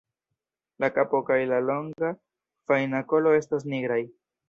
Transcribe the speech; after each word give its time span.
La 0.83 0.89
kapo 0.95 1.19
kaj 1.27 1.37
la 1.53 1.61
longa, 1.67 2.11
fajna 2.73 3.07
kolo 3.15 3.39
estas 3.45 3.73
nigraj. 3.73 4.05